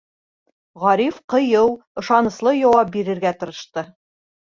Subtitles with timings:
[0.83, 3.91] Ғариф ҡыйыу, ышаныслы яуап бирергә тырышты.